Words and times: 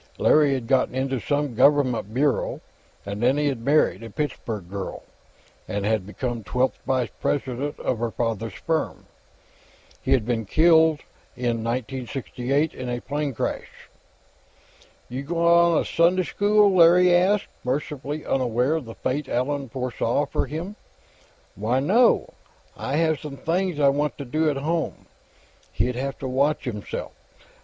Larry 0.17 0.55
had 0.55 0.65
gotten 0.65 0.95
into 0.95 1.19
some 1.19 1.53
Government 1.53 2.11
bureau, 2.11 2.59
and 3.05 3.21
then 3.21 3.37
he 3.37 3.45
had 3.49 3.59
married 3.61 4.01
a 4.01 4.09
Pittsburgh 4.09 4.67
girl, 4.67 5.03
and 5.67 5.85
had 5.85 6.07
become 6.07 6.43
twelfth 6.43 6.79
vice 6.87 7.11
president 7.21 7.79
of 7.79 7.99
her 7.99 8.09
father's 8.09 8.55
firm. 8.55 9.05
He 10.01 10.13
had 10.13 10.25
been 10.25 10.45
killed, 10.45 11.01
in 11.37 11.63
1968, 11.63 12.73
in 12.73 12.89
a 12.89 12.99
plane 13.01 13.31
crash. 13.35 13.89
"You 15.07 15.21
gonna 15.21 15.85
Sunday 15.85 16.23
school?" 16.23 16.73
Larry 16.75 17.13
asked, 17.15 17.49
mercifully 17.63 18.25
unaware 18.25 18.73
of 18.77 18.85
the 18.85 18.95
fate 18.95 19.29
Allan 19.29 19.69
foresaw 19.69 20.25
for 20.25 20.47
him. 20.47 20.75
"Why, 21.53 21.79
no. 21.79 22.33
I 22.75 22.95
have 22.95 23.19
some 23.19 23.37
things 23.37 23.79
I 23.79 23.89
want 23.89 24.17
to 24.17 24.25
do 24.25 24.49
at 24.49 24.57
home." 24.57 25.05
He'd 25.71 25.95
have 25.95 26.17
to 26.17 26.27
watch 26.27 26.63
himself. 26.63 27.11